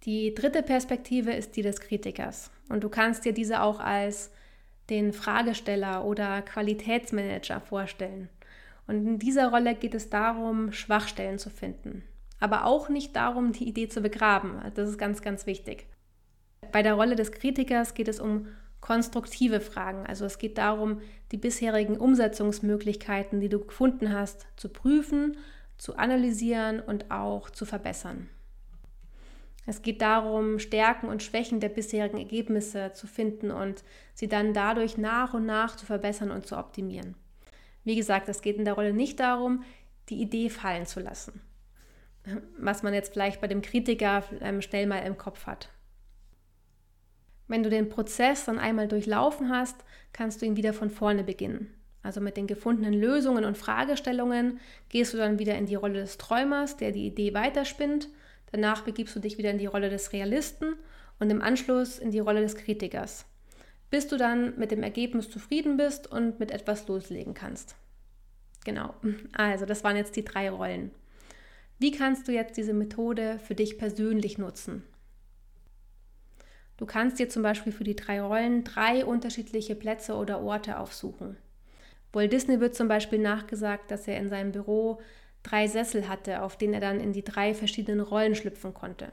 Die 0.04 0.34
dritte 0.34 0.62
Perspektive 0.62 1.32
ist 1.32 1.56
die 1.56 1.62
des 1.62 1.80
Kritikers. 1.80 2.50
Und 2.68 2.82
du 2.82 2.88
kannst 2.88 3.24
dir 3.24 3.32
diese 3.32 3.62
auch 3.62 3.80
als 3.80 4.30
den 4.90 5.12
Fragesteller 5.12 6.04
oder 6.04 6.42
Qualitätsmanager 6.42 7.60
vorstellen. 7.60 8.28
Und 8.86 9.06
in 9.06 9.18
dieser 9.18 9.50
Rolle 9.50 9.74
geht 9.74 9.94
es 9.94 10.08
darum, 10.08 10.72
Schwachstellen 10.72 11.38
zu 11.38 11.50
finden. 11.50 12.04
Aber 12.40 12.64
auch 12.64 12.88
nicht 12.88 13.16
darum, 13.16 13.52
die 13.52 13.68
Idee 13.68 13.88
zu 13.88 14.00
begraben. 14.00 14.60
Das 14.74 14.88
ist 14.88 14.98
ganz, 14.98 15.22
ganz 15.22 15.46
wichtig. 15.46 15.86
Bei 16.72 16.82
der 16.82 16.94
Rolle 16.94 17.16
des 17.16 17.32
Kritikers 17.32 17.94
geht 17.94 18.08
es 18.08 18.20
um 18.20 18.46
konstruktive 18.80 19.60
Fragen. 19.60 20.06
Also 20.06 20.24
es 20.24 20.38
geht 20.38 20.58
darum, 20.58 21.00
die 21.32 21.36
bisherigen 21.36 21.96
Umsetzungsmöglichkeiten, 21.96 23.40
die 23.40 23.48
du 23.48 23.64
gefunden 23.64 24.12
hast, 24.12 24.46
zu 24.56 24.68
prüfen, 24.68 25.36
zu 25.76 25.96
analysieren 25.96 26.80
und 26.80 27.10
auch 27.10 27.50
zu 27.50 27.64
verbessern. 27.64 28.28
Es 29.66 29.82
geht 29.82 30.00
darum, 30.00 30.58
Stärken 30.58 31.08
und 31.08 31.22
Schwächen 31.22 31.60
der 31.60 31.68
bisherigen 31.68 32.16
Ergebnisse 32.16 32.92
zu 32.94 33.06
finden 33.06 33.50
und 33.50 33.84
sie 34.14 34.26
dann 34.26 34.54
dadurch 34.54 34.96
nach 34.96 35.34
und 35.34 35.44
nach 35.44 35.76
zu 35.76 35.84
verbessern 35.84 36.30
und 36.30 36.46
zu 36.46 36.56
optimieren. 36.56 37.14
Wie 37.84 37.94
gesagt, 37.94 38.30
es 38.30 38.40
geht 38.40 38.56
in 38.56 38.64
der 38.64 38.74
Rolle 38.74 38.94
nicht 38.94 39.20
darum, 39.20 39.62
die 40.08 40.22
Idee 40.22 40.48
fallen 40.48 40.86
zu 40.86 41.00
lassen, 41.00 41.42
was 42.58 42.82
man 42.82 42.94
jetzt 42.94 43.12
vielleicht 43.12 43.40
bei 43.40 43.46
dem 43.46 43.62
Kritiker 43.62 44.24
ähm, 44.40 44.62
schnell 44.62 44.86
mal 44.86 44.98
im 44.98 45.18
Kopf 45.18 45.46
hat. 45.46 45.70
Wenn 47.46 47.62
du 47.62 47.70
den 47.70 47.88
Prozess 47.88 48.44
dann 48.44 48.58
einmal 48.58 48.88
durchlaufen 48.88 49.50
hast, 49.50 49.84
kannst 50.12 50.42
du 50.42 50.46
ihn 50.46 50.56
wieder 50.56 50.72
von 50.72 50.90
vorne 50.90 51.24
beginnen. 51.24 51.72
Also 52.02 52.20
mit 52.20 52.36
den 52.36 52.46
gefundenen 52.46 52.94
Lösungen 52.94 53.44
und 53.44 53.58
Fragestellungen 53.58 54.60
gehst 54.88 55.14
du 55.14 55.16
dann 55.18 55.38
wieder 55.38 55.56
in 55.56 55.66
die 55.66 55.74
Rolle 55.74 56.00
des 56.00 56.18
Träumers, 56.18 56.76
der 56.76 56.92
die 56.92 57.06
Idee 57.06 57.34
weiterspinnt 57.34 58.08
Danach 58.52 58.82
begibst 58.82 59.14
du 59.14 59.20
dich 59.20 59.38
wieder 59.38 59.50
in 59.50 59.58
die 59.58 59.66
Rolle 59.66 59.90
des 59.90 60.12
Realisten 60.12 60.76
und 61.18 61.30
im 61.30 61.42
Anschluss 61.42 61.98
in 61.98 62.10
die 62.10 62.18
Rolle 62.18 62.40
des 62.40 62.56
Kritikers, 62.56 63.26
bis 63.90 64.08
du 64.08 64.16
dann 64.16 64.58
mit 64.58 64.70
dem 64.70 64.82
Ergebnis 64.82 65.30
zufrieden 65.30 65.76
bist 65.76 66.10
und 66.10 66.40
mit 66.40 66.50
etwas 66.50 66.86
loslegen 66.88 67.34
kannst. 67.34 67.76
Genau, 68.64 68.94
also 69.32 69.66
das 69.66 69.84
waren 69.84 69.96
jetzt 69.96 70.16
die 70.16 70.24
drei 70.24 70.50
Rollen. 70.50 70.90
Wie 71.78 71.92
kannst 71.92 72.26
du 72.26 72.32
jetzt 72.32 72.56
diese 72.56 72.72
Methode 72.72 73.38
für 73.38 73.54
dich 73.54 73.78
persönlich 73.78 74.36
nutzen? 74.36 74.82
Du 76.76 76.86
kannst 76.86 77.18
dir 77.18 77.28
zum 77.28 77.42
Beispiel 77.42 77.72
für 77.72 77.84
die 77.84 77.96
drei 77.96 78.20
Rollen 78.20 78.64
drei 78.64 79.04
unterschiedliche 79.04 79.76
Plätze 79.76 80.14
oder 80.14 80.40
Orte 80.40 80.78
aufsuchen. 80.78 81.36
Walt 82.12 82.32
Disney 82.32 82.60
wird 82.60 82.74
zum 82.74 82.88
Beispiel 82.88 83.18
nachgesagt, 83.18 83.90
dass 83.90 84.08
er 84.08 84.18
in 84.18 84.28
seinem 84.28 84.52
Büro 84.52 85.00
drei 85.42 85.68
Sessel 85.68 86.08
hatte, 86.08 86.42
auf 86.42 86.56
denen 86.56 86.74
er 86.74 86.80
dann 86.80 87.00
in 87.00 87.12
die 87.12 87.24
drei 87.24 87.54
verschiedenen 87.54 88.00
Rollen 88.00 88.34
schlüpfen 88.34 88.74
konnte. 88.74 89.12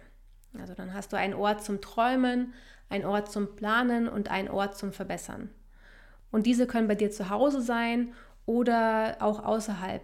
Also 0.58 0.74
dann 0.74 0.94
hast 0.94 1.14
du 1.14 1.18
einen 1.18 1.34
Ort 1.34 1.64
zum 1.64 1.82
Träumen, 1.82 2.54
einen 2.90 3.06
Ort 3.06 3.32
zum 3.32 3.56
Planen 3.56 4.08
und 4.08 4.32
einen 4.32 4.48
Ort 4.48 4.78
zum 4.78 4.92
Verbessern. 4.92 5.50
Und 6.32 6.46
diese 6.46 6.66
können 6.66 6.88
bei 6.88 6.96
dir 6.96 7.12
zu 7.12 7.30
Hause 7.30 7.62
sein 7.62 8.14
oder 8.46 9.18
auch 9.20 9.44
außerhalb. 9.44 10.04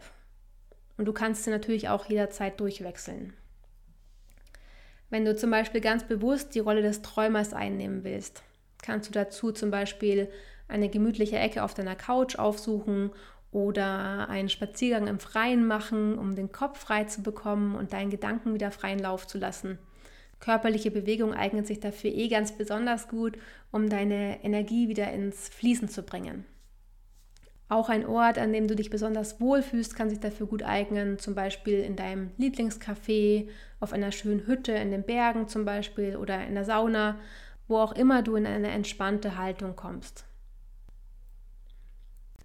Und 0.97 1.05
du 1.05 1.13
kannst 1.13 1.43
sie 1.43 1.49
natürlich 1.49 1.89
auch 1.89 2.05
jederzeit 2.05 2.59
durchwechseln. 2.59 3.33
Wenn 5.09 5.25
du 5.25 5.35
zum 5.35 5.51
Beispiel 5.51 5.81
ganz 5.81 6.05
bewusst 6.05 6.55
die 6.55 6.59
Rolle 6.59 6.81
des 6.81 7.01
Träumers 7.01 7.53
einnehmen 7.53 8.03
willst, 8.03 8.43
kannst 8.81 9.09
du 9.09 9.13
dazu 9.13 9.51
zum 9.51 9.69
Beispiel 9.69 10.29
eine 10.67 10.89
gemütliche 10.89 11.37
Ecke 11.37 11.63
auf 11.63 11.73
deiner 11.73 11.95
Couch 11.95 12.37
aufsuchen 12.37 13.11
oder 13.51 14.29
einen 14.29 14.47
Spaziergang 14.47 15.07
im 15.07 15.19
Freien 15.19 15.67
machen, 15.67 16.17
um 16.17 16.35
den 16.35 16.51
Kopf 16.51 16.79
frei 16.79 17.03
zu 17.03 17.21
bekommen 17.21 17.75
und 17.75 17.91
deinen 17.91 18.09
Gedanken 18.09 18.53
wieder 18.53 18.71
freien 18.71 18.99
Lauf 18.99 19.27
zu 19.27 19.37
lassen. 19.37 19.77
Körperliche 20.39 20.89
Bewegung 20.89 21.33
eignet 21.33 21.67
sich 21.67 21.79
dafür 21.79 22.11
eh 22.11 22.29
ganz 22.29 22.53
besonders 22.53 23.09
gut, 23.09 23.37
um 23.71 23.89
deine 23.89 24.43
Energie 24.43 24.87
wieder 24.87 25.11
ins 25.11 25.49
Fließen 25.49 25.89
zu 25.89 26.03
bringen. 26.03 26.45
Auch 27.71 27.87
ein 27.87 28.05
Ort, 28.05 28.37
an 28.37 28.51
dem 28.51 28.67
du 28.67 28.75
dich 28.75 28.89
besonders 28.89 29.39
wohlfühlst, 29.39 29.95
kann 29.95 30.09
sich 30.09 30.19
dafür 30.19 30.45
gut 30.45 30.61
eignen, 30.61 31.19
zum 31.19 31.35
Beispiel 31.35 31.79
in 31.79 31.95
deinem 31.95 32.31
Lieblingscafé, 32.37 33.47
auf 33.79 33.93
einer 33.93 34.11
schönen 34.11 34.45
Hütte 34.45 34.73
in 34.73 34.91
den 34.91 35.03
Bergen 35.03 35.47
zum 35.47 35.63
Beispiel 35.63 36.17
oder 36.17 36.45
in 36.45 36.55
der 36.55 36.65
Sauna, 36.65 37.17
wo 37.69 37.77
auch 37.77 37.93
immer 37.93 38.23
du 38.23 38.35
in 38.35 38.45
eine 38.45 38.67
entspannte 38.71 39.37
Haltung 39.37 39.77
kommst. 39.77 40.25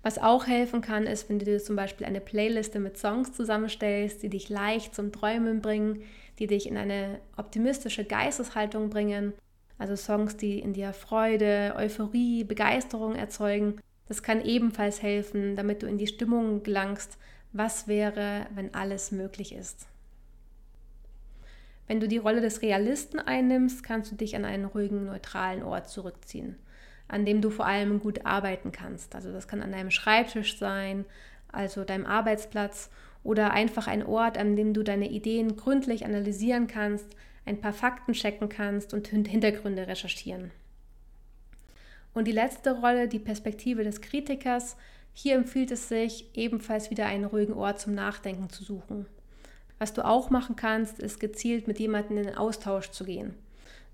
Was 0.01 0.19
auch 0.19 0.47
helfen 0.47 0.81
kann, 0.81 1.09
ist, 1.09 1.29
wenn 1.29 1.41
du 1.41 1.45
dir 1.45 1.59
zum 1.59 1.75
Beispiel 1.75 2.07
eine 2.07 2.21
Playliste 2.21 2.79
mit 2.79 2.97
Songs 2.97 3.33
zusammenstellst, 3.33 4.23
die 4.23 4.29
dich 4.29 4.49
leicht 4.49 4.95
zum 4.95 5.11
Träumen 5.11 5.61
bringen, 5.61 6.03
die 6.39 6.47
dich 6.47 6.69
in 6.69 6.77
eine 6.77 7.19
optimistische 7.37 8.05
Geisteshaltung 8.05 8.91
bringen. 8.91 9.33
Also 9.77 9.97
Songs, 9.97 10.37
die 10.37 10.61
in 10.61 10.73
dir 10.73 10.93
Freude, 10.93 11.75
Euphorie, 11.77 12.45
Begeisterung 12.45 13.17
erzeugen. 13.17 13.81
Das 14.09 14.23
kann 14.23 14.45
ebenfalls 14.45 15.03
helfen, 15.03 15.57
damit 15.57 15.83
du 15.83 15.87
in 15.87 15.99
die 15.99 16.07
Stimmung 16.07 16.63
gelangst, 16.63 17.19
was 17.53 17.89
wäre, 17.89 18.47
wenn 18.55 18.75
alles 18.75 19.13
möglich 19.13 19.55
ist. 19.55 19.87
Wenn 21.87 22.01
du 22.01 22.09
die 22.09 22.19
Rolle 22.19 22.41
des 22.41 22.63
Realisten 22.63 23.21
einnimmst, 23.21 23.83
kannst 23.83 24.11
du 24.11 24.17
dich 24.17 24.37
an 24.37 24.45
einen 24.45 24.65
ruhigen, 24.65 25.07
neutralen 25.07 25.63
Ort 25.63 25.89
zurückziehen 25.89 26.57
an 27.09 27.25
dem 27.25 27.41
du 27.41 27.51
vor 27.51 27.67
allem 27.67 28.01
gut 28.01 28.25
arbeiten 28.27 28.73
kannst. 28.73 29.15
Also 29.15 29.33
das 29.33 29.49
kann 29.49 29.63
an 29.63 29.73
deinem 29.73 29.91
Schreibtisch 29.91 30.59
sein, 30.59 31.05
also 31.49 31.85
deinem 31.85 32.07
Arbeitsplatz 32.07 32.91
oder 33.23 33.53
einfach 33.53 33.87
ein 33.87 34.05
Ort, 34.05 34.39
an 34.39 34.57
dem 34.57 34.75
du 34.75 34.83
deine 34.83 35.11
Ideen 35.11 35.57
gründlich 35.57 36.05
analysieren 36.05 36.67
kannst, 36.67 37.07
ein 37.45 37.61
paar 37.61 37.73
Fakten 37.73 38.13
checken 38.13 38.49
kannst 38.49 38.93
und 38.93 39.09
Hintergründe 39.09 39.87
recherchieren. 39.87 40.51
Und 42.17 42.25
die 42.25 42.33
letzte 42.33 42.81
Rolle, 42.81 43.09
die 43.09 43.19
Perspektive 43.19 43.85
des 43.85 44.01
Kritikers, 44.01 44.79
hier 45.13 45.35
empfiehlt 45.35 45.71
es 45.71 45.91
sich, 45.91 46.31
ebenfalls 46.33 46.89
wieder 46.89 47.05
einen 47.05 47.27
ruhigen 47.27 47.53
Ort 47.53 47.79
zum 47.79 47.95
Nachdenken 47.95 48.49
zu 48.49 48.65
suchen. 48.65 49.05
Was 49.79 49.93
du 49.93 50.03
auch 50.03 50.31
machen 50.31 50.57
kannst, 50.57 50.99
ist 50.99 51.21
gezielt 51.21 51.69
mit 51.69 51.79
jemandem 51.79 52.17
in 52.17 52.25
den 52.25 52.35
Austausch 52.35 52.91
zu 52.91 53.05
gehen. 53.05 53.35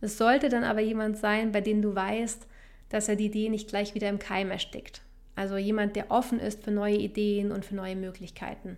Es 0.00 0.18
sollte 0.18 0.50
dann 0.50 0.62
aber 0.62 0.78
jemand 0.78 1.16
sein, 1.18 1.50
bei 1.50 1.60
dem 1.60 1.82
du 1.82 1.96
weißt, 1.96 2.46
dass 2.90 3.08
er 3.08 3.16
die 3.16 3.26
Idee 3.26 3.48
nicht 3.48 3.66
gleich 3.66 3.96
wieder 3.96 4.08
im 4.08 4.20
Keim 4.20 4.52
erstickt. 4.52 5.02
Also 5.34 5.56
jemand, 5.56 5.96
der 5.96 6.12
offen 6.12 6.38
ist 6.38 6.62
für 6.62 6.70
neue 6.70 6.98
Ideen 6.98 7.50
und 7.50 7.64
für 7.64 7.74
neue 7.74 7.96
Möglichkeiten. 7.96 8.76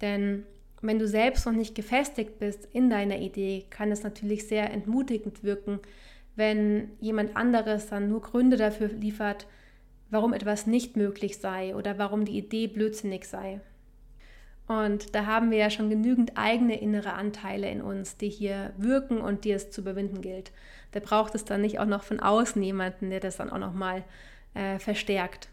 Denn 0.00 0.42
wenn 0.80 0.98
du 0.98 1.06
selbst 1.06 1.46
noch 1.46 1.52
nicht 1.52 1.76
gefestigt 1.76 2.40
bist 2.40 2.66
in 2.72 2.90
deiner 2.90 3.18
Idee, 3.18 3.64
kann 3.70 3.92
es 3.92 4.02
natürlich 4.02 4.48
sehr 4.48 4.72
entmutigend 4.72 5.44
wirken, 5.44 5.78
wenn 6.36 6.90
jemand 7.00 7.36
anderes 7.36 7.88
dann 7.88 8.08
nur 8.08 8.22
Gründe 8.22 8.56
dafür 8.56 8.88
liefert, 8.88 9.46
warum 10.10 10.32
etwas 10.32 10.66
nicht 10.66 10.96
möglich 10.96 11.38
sei 11.38 11.74
oder 11.74 11.98
warum 11.98 12.24
die 12.24 12.38
Idee 12.38 12.66
blödsinnig 12.66 13.24
sei. 13.24 13.60
Und 14.68 15.14
da 15.14 15.26
haben 15.26 15.50
wir 15.50 15.58
ja 15.58 15.70
schon 15.70 15.90
genügend 15.90 16.32
eigene 16.36 16.80
innere 16.80 17.14
Anteile 17.14 17.70
in 17.70 17.82
uns, 17.82 18.16
die 18.16 18.28
hier 18.28 18.72
wirken 18.76 19.20
und 19.20 19.44
die 19.44 19.52
es 19.52 19.70
zu 19.70 19.80
überwinden 19.80 20.20
gilt. 20.20 20.52
Da 20.92 21.00
braucht 21.00 21.34
es 21.34 21.44
dann 21.44 21.62
nicht 21.62 21.78
auch 21.78 21.86
noch 21.86 22.02
von 22.02 22.20
außen 22.20 22.62
jemanden, 22.62 23.10
der 23.10 23.20
das 23.20 23.38
dann 23.38 23.50
auch 23.50 23.58
nochmal 23.58 24.04
äh, 24.54 24.78
verstärkt. 24.78 25.48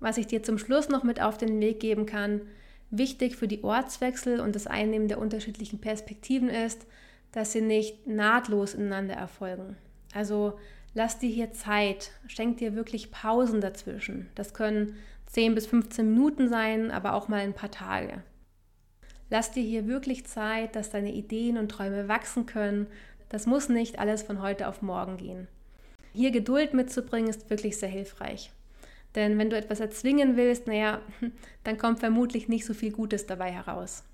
Was 0.00 0.18
ich 0.18 0.26
dir 0.26 0.42
zum 0.42 0.58
Schluss 0.58 0.88
noch 0.88 1.02
mit 1.02 1.20
auf 1.20 1.36
den 1.36 1.60
Weg 1.60 1.80
geben 1.80 2.06
kann, 2.06 2.42
wichtig 2.90 3.36
für 3.36 3.48
die 3.48 3.64
Ortswechsel 3.64 4.40
und 4.40 4.54
das 4.54 4.66
Einnehmen 4.66 5.08
der 5.08 5.18
unterschiedlichen 5.18 5.80
Perspektiven 5.80 6.48
ist, 6.48 6.86
dass 7.32 7.52
sie 7.52 7.60
nicht 7.60 8.06
nahtlos 8.06 8.74
ineinander 8.74 9.14
erfolgen. 9.14 9.76
Also 10.14 10.58
lass 10.94 11.18
dir 11.18 11.30
hier 11.30 11.52
Zeit, 11.52 12.10
schenk 12.26 12.58
dir 12.58 12.74
wirklich 12.74 13.10
Pausen 13.10 13.60
dazwischen. 13.60 14.28
Das 14.34 14.54
können 14.54 14.96
10 15.26 15.54
bis 15.54 15.66
15 15.66 16.10
Minuten 16.12 16.48
sein, 16.48 16.90
aber 16.90 17.12
auch 17.12 17.28
mal 17.28 17.40
ein 17.40 17.54
paar 17.54 17.70
Tage. 17.70 18.22
Lass 19.30 19.50
dir 19.50 19.62
hier 19.62 19.86
wirklich 19.86 20.26
Zeit, 20.26 20.74
dass 20.74 20.90
deine 20.90 21.12
Ideen 21.12 21.58
und 21.58 21.70
Träume 21.70 22.08
wachsen 22.08 22.46
können. 22.46 22.86
Das 23.28 23.46
muss 23.46 23.68
nicht 23.68 23.98
alles 23.98 24.22
von 24.22 24.40
heute 24.40 24.68
auf 24.68 24.80
morgen 24.80 25.18
gehen. 25.18 25.48
Hier 26.14 26.30
Geduld 26.30 26.72
mitzubringen 26.72 27.28
ist 27.28 27.50
wirklich 27.50 27.76
sehr 27.76 27.90
hilfreich. 27.90 28.50
Denn 29.14 29.38
wenn 29.38 29.50
du 29.50 29.56
etwas 29.56 29.80
erzwingen 29.80 30.36
willst, 30.36 30.66
naja, 30.66 31.00
dann 31.64 31.76
kommt 31.76 32.00
vermutlich 32.00 32.48
nicht 32.48 32.64
so 32.64 32.72
viel 32.72 32.92
Gutes 32.92 33.26
dabei 33.26 33.50
heraus. 33.50 34.04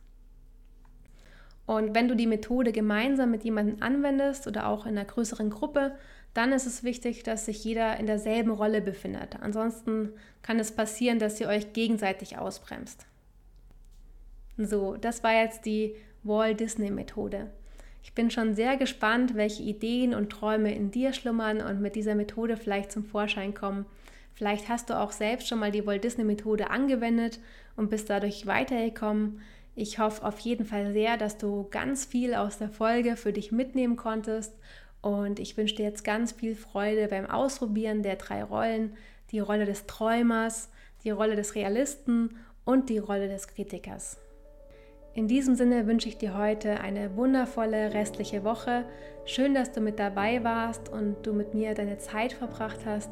Und 1.67 1.95
wenn 1.95 2.09
du 2.09 2.15
die 2.15 2.27
Methode 2.27 2.73
gemeinsam 2.73 3.31
mit 3.31 3.45
jemandem 3.45 3.83
anwendest 3.83 4.47
oder 4.47 4.69
auch 4.69 4.85
in 4.85 4.99
einer 4.99 5.07
größeren 5.07 5.51
Gruppe, 5.51 5.97
dann 6.35 6.53
ist 6.53 6.67
es 6.67 6.83
wichtig, 6.83 7.23
dass 7.23 7.47
sich 7.47 7.65
jeder 7.65 7.99
in 7.99 8.07
derselben 8.07 8.51
Rolle 8.51 8.81
befindet. 8.81 9.37
Ansonsten 9.41 10.11
kann 10.43 10.59
es 10.59 10.73
passieren, 10.73 11.19
dass 11.19 11.41
ihr 11.41 11.49
euch 11.49 11.73
gegenseitig 11.73 12.37
ausbremst. 12.37 13.07
So, 14.59 14.97
das 14.97 15.23
war 15.23 15.33
jetzt 15.33 15.65
die 15.65 15.95
Walt 16.23 16.61
Disney 16.61 16.91
Methode. 16.91 17.51
Ich 18.03 18.13
bin 18.13 18.31
schon 18.31 18.55
sehr 18.55 18.77
gespannt, 18.77 19.35
welche 19.35 19.63
Ideen 19.63 20.15
und 20.15 20.31
Träume 20.31 20.75
in 20.75 20.91
dir 20.91 21.13
schlummern 21.13 21.61
und 21.61 21.81
mit 21.81 21.97
dieser 21.97 22.15
Methode 22.15 22.57
vielleicht 22.57 22.93
zum 22.93 23.05
Vorschein 23.05 23.55
kommen. 23.55 23.87
Vielleicht 24.35 24.69
hast 24.69 24.91
du 24.91 24.99
auch 24.99 25.13
selbst 25.13 25.49
schon 25.49 25.61
mal 25.61 25.71
die 25.71 25.87
Walt 25.87 26.05
Disney 26.05 26.25
Methode 26.25 26.71
angewendet 26.71 27.39
und 27.77 27.89
bist 27.91 28.11
dadurch 28.11 28.47
weitergekommen. 28.47 29.41
Ich 29.77 29.99
hoffe 29.99 30.25
auf 30.25 30.39
jeden 30.39 30.65
Fall 30.65 30.93
sehr, 30.93 31.17
dass 31.17 31.37
du 31.37 31.67
ganz 31.71 32.05
viel 32.05 32.35
aus 32.35 32.59
der 32.59 32.69
Folge 32.69 33.17
für 33.17 33.33
dich 33.33 33.51
mitnehmen 33.51 33.97
konntest 33.97 34.55
und 35.03 35.39
ich 35.39 35.57
wünsche 35.57 35.75
dir 35.75 35.85
jetzt 35.85 36.05
ganz 36.05 36.33
viel 36.33 36.55
Freude 36.55 37.09
beim 37.09 37.27
Ausprobieren 37.27 38.03
der 38.03 38.17
drei 38.17 38.43
Rollen, 38.43 38.97
die 39.33 39.41
Rolle 39.41 39.67
des 39.67 39.87
Träumers, 39.87 40.71
die 41.03 41.11
Rolle 41.11 41.37
des 41.37 41.55
Realisten 41.55 42.39
und 42.65 42.89
die 42.89 42.99
Rolle 42.99 43.29
des 43.29 43.49
Kritikers. 43.49 44.17
In 45.13 45.29
diesem 45.29 45.55
Sinne 45.57 45.87
wünsche 45.87 46.09
ich 46.09 46.19
dir 46.19 46.37
heute 46.37 46.81
eine 46.81 47.17
wundervolle 47.17 47.95
restliche 47.95 48.45
Woche. 48.45 48.85
Schön, 49.27 49.55
dass 49.55 49.73
du 49.73 49.81
mit 49.81 49.99
dabei 49.99 50.43
warst 50.43 50.89
und 50.89 51.25
du 51.25 51.33
mit 51.33 51.55
mir 51.55 51.75
deine 51.75 51.99
Zeit 51.99 52.33
verbracht 52.33 52.81
hast. 52.87 53.11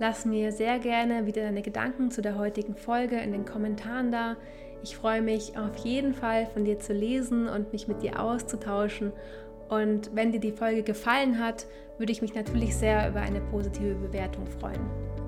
Lass 0.00 0.24
mir 0.24 0.52
sehr 0.52 0.78
gerne 0.78 1.26
wieder 1.26 1.42
deine 1.42 1.62
Gedanken 1.62 2.10
zu 2.10 2.22
der 2.22 2.38
heutigen 2.38 2.76
Folge 2.76 3.16
in 3.16 3.32
den 3.32 3.44
Kommentaren 3.44 4.10
da. 4.10 4.36
Ich 4.84 4.98
freue 4.98 5.22
mich 5.22 5.56
auf 5.56 5.74
jeden 5.76 6.12
Fall 6.12 6.44
von 6.52 6.66
dir 6.66 6.78
zu 6.78 6.92
lesen 6.92 7.48
und 7.48 7.72
mich 7.72 7.88
mit 7.88 8.02
dir 8.02 8.20
auszutauschen. 8.20 9.12
Und 9.70 10.10
wenn 10.14 10.30
dir 10.30 10.40
die 10.40 10.52
Folge 10.52 10.82
gefallen 10.82 11.38
hat, 11.38 11.64
würde 11.96 12.12
ich 12.12 12.20
mich 12.20 12.34
natürlich 12.34 12.76
sehr 12.76 13.08
über 13.08 13.20
eine 13.20 13.40
positive 13.40 13.94
Bewertung 13.94 14.46
freuen. 14.46 15.23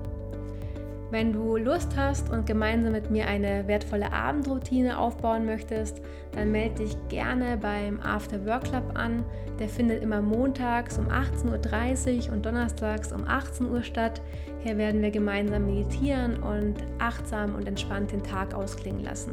Wenn 1.09 1.31
du 1.31 1.55
Lust 1.55 1.95
hast 1.95 2.29
und 2.29 2.45
gemeinsam 2.45 2.91
mit 2.91 3.09
mir 3.09 3.27
eine 3.27 3.65
wertvolle 3.67 4.11
Abendroutine 4.11 4.99
aufbauen 4.99 5.45
möchtest, 5.45 6.01
dann 6.33 6.51
melde 6.51 6.83
dich 6.83 6.97
gerne 7.07 7.55
beim 7.55 8.01
After 8.01 8.45
Work 8.45 8.65
Club 8.65 8.91
an. 8.93 9.23
Der 9.57 9.69
findet 9.69 10.03
immer 10.03 10.21
montags 10.21 10.97
um 10.97 11.07
18.30 11.07 12.27
Uhr 12.27 12.33
und 12.33 12.45
donnerstags 12.45 13.13
um 13.13 13.25
18 13.25 13.71
Uhr 13.71 13.83
statt. 13.83 14.21
Hier 14.63 14.77
werden 14.77 15.01
wir 15.01 15.11
gemeinsam 15.11 15.67
meditieren 15.67 16.43
und 16.43 16.75
achtsam 16.99 17.55
und 17.55 17.65
entspannt 17.69 18.11
den 18.11 18.23
Tag 18.23 18.53
ausklingen 18.53 19.05
lassen. 19.05 19.31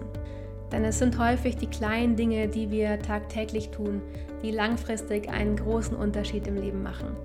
Denn 0.70 0.84
es 0.84 1.00
sind 1.00 1.18
häufig 1.18 1.56
die 1.56 1.66
kleinen 1.66 2.14
Dinge, 2.14 2.46
die 2.46 2.70
wir 2.70 3.00
tagtäglich 3.00 3.70
tun, 3.70 4.00
die 4.42 4.52
langfristig 4.52 5.28
einen 5.28 5.56
großen 5.56 5.96
Unterschied 5.96 6.46
im 6.46 6.54
Leben 6.54 6.84
machen. 6.84 7.16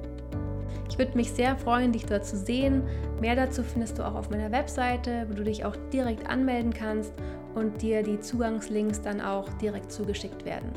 Ich 0.90 0.98
würde 0.98 1.16
mich 1.16 1.32
sehr 1.32 1.56
freuen, 1.56 1.92
dich 1.92 2.06
dort 2.06 2.26
zu 2.26 2.36
sehen. 2.36 2.84
Mehr 3.22 3.36
dazu 3.36 3.64
findest 3.64 4.00
du 4.00 4.06
auch 4.06 4.16
auf 4.16 4.30
meiner 4.30 4.52
Webseite, 4.52 5.28
wo 5.30 5.36
du 5.36 5.44
dich 5.44 5.64
auch 5.64 5.76
direkt 5.94 6.28
anmelden 6.28 6.74
kannst 6.74 7.14
und 7.56 7.82
dir 7.82 8.04
die 8.04 8.20
Zugangslinks 8.20 9.02
dann 9.02 9.22
auch 9.22 9.48
direkt 9.54 9.92
zugeschickt 9.92 10.46
werden. 10.46 10.72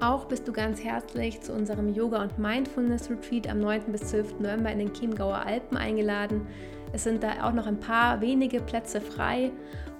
Auch 0.00 0.26
bist 0.26 0.46
du 0.46 0.52
ganz 0.52 0.82
herzlich 0.82 1.40
zu 1.40 1.52
unserem 1.52 1.92
Yoga- 1.92 2.22
und 2.22 2.38
Mindfulness-Retreat 2.38 3.50
am 3.50 3.60
9. 3.60 3.90
bis 3.90 4.02
12. 4.02 4.38
November 4.38 4.70
in 4.70 4.78
den 4.78 4.92
Chiemgauer 4.92 5.44
Alpen 5.44 5.76
eingeladen. 5.76 6.46
Es 6.92 7.04
sind 7.04 7.22
da 7.22 7.48
auch 7.48 7.52
noch 7.52 7.66
ein 7.66 7.80
paar 7.80 8.20
wenige 8.20 8.60
Plätze 8.60 9.00
frei. 9.00 9.50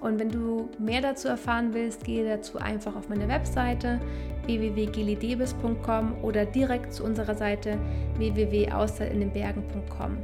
Und 0.00 0.18
wenn 0.18 0.30
du 0.30 0.68
mehr 0.78 1.00
dazu 1.00 1.28
erfahren 1.28 1.74
willst, 1.74 2.04
gehe 2.04 2.28
dazu 2.28 2.58
einfach 2.58 2.96
auf 2.96 3.08
meine 3.08 3.28
Webseite 3.28 4.00
www.gelidebis.com 4.46 6.22
oder 6.22 6.46
direkt 6.46 6.92
zu 6.92 7.04
unserer 7.04 7.34
Seite 7.34 7.78
www.außerindenbergen.com. 8.16 10.16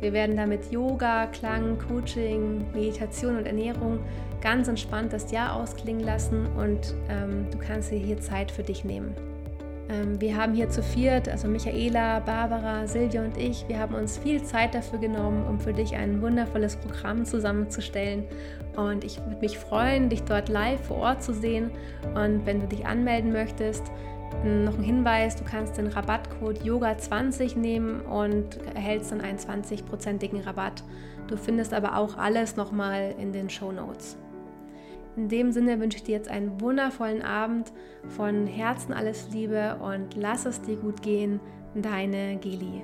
Wir 0.00 0.12
werden 0.12 0.36
damit 0.36 0.70
Yoga, 0.70 1.26
Klang, 1.28 1.78
Coaching, 1.78 2.66
Meditation 2.74 3.36
und 3.36 3.46
Ernährung 3.46 4.00
ganz 4.42 4.68
entspannt 4.68 5.12
das 5.12 5.32
Jahr 5.32 5.54
ausklingen 5.54 6.04
lassen 6.04 6.46
und 6.58 6.94
ähm, 7.08 7.46
du 7.50 7.58
kannst 7.58 7.90
dir 7.90 7.98
hier 7.98 8.20
Zeit 8.20 8.50
für 8.50 8.62
dich 8.62 8.84
nehmen. 8.84 9.14
Ähm, 9.88 10.20
wir 10.20 10.36
haben 10.36 10.54
hier 10.54 10.70
zu 10.70 10.82
viert, 10.82 11.28
also 11.28 11.48
Michaela, 11.48 12.20
Barbara, 12.20 12.86
Silvia 12.86 13.22
und 13.22 13.36
ich, 13.36 13.66
wir 13.68 13.78
haben 13.78 13.94
uns 13.94 14.18
viel 14.18 14.42
Zeit 14.42 14.74
dafür 14.74 14.98
genommen, 14.98 15.46
um 15.46 15.60
für 15.60 15.72
dich 15.72 15.94
ein 15.94 16.22
wundervolles 16.22 16.76
Programm 16.76 17.24
zusammenzustellen. 17.24 18.24
Und 18.76 19.04
ich 19.04 19.18
würde 19.18 19.40
mich 19.40 19.58
freuen, 19.58 20.08
dich 20.08 20.22
dort 20.22 20.48
live 20.48 20.80
vor 20.86 20.96
Ort 20.98 21.22
zu 21.22 21.32
sehen. 21.32 21.70
Und 22.14 22.46
wenn 22.46 22.60
du 22.60 22.66
dich 22.66 22.86
anmelden 22.86 23.32
möchtest, 23.32 23.84
noch 24.42 24.76
ein 24.76 24.82
Hinweis, 24.82 25.36
du 25.36 25.44
kannst 25.44 25.78
den 25.78 25.86
Rabattcode 25.86 26.60
YOGA20 26.62 27.56
nehmen 27.56 28.00
und 28.00 28.58
erhältst 28.74 29.12
dann 29.12 29.20
einen 29.20 29.38
20-prozentigen 29.38 30.44
Rabatt. 30.44 30.82
Du 31.28 31.36
findest 31.36 31.72
aber 31.72 31.96
auch 31.96 32.18
alles 32.18 32.56
nochmal 32.56 33.14
in 33.18 33.32
den 33.32 33.48
Show 33.48 33.72
Notes. 33.72 34.18
In 35.16 35.28
dem 35.28 35.52
Sinne 35.52 35.80
wünsche 35.80 35.98
ich 35.98 36.04
dir 36.04 36.16
jetzt 36.16 36.28
einen 36.28 36.60
wundervollen 36.60 37.22
Abend. 37.22 37.72
Von 38.16 38.46
Herzen 38.46 38.92
alles 38.92 39.28
Liebe 39.32 39.76
und 39.76 40.14
lass 40.16 40.46
es 40.46 40.60
dir 40.62 40.76
gut 40.76 41.02
gehen. 41.02 41.40
Deine 41.74 42.36
Geli. 42.36 42.82